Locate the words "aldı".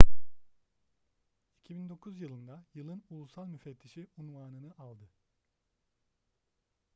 4.77-5.09